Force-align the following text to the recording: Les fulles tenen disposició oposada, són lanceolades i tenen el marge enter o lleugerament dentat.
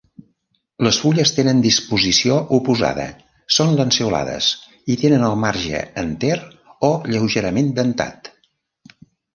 Les 0.85 0.97
fulles 1.01 1.33
tenen 1.39 1.59
disposició 1.65 2.37
oposada, 2.57 3.05
són 3.59 3.77
lanceolades 3.81 4.49
i 4.95 4.97
tenen 5.05 5.29
el 5.29 5.39
marge 5.45 5.85
enter 6.07 6.35
o 6.91 6.95
lleugerament 7.13 7.73
dentat. 7.83 8.35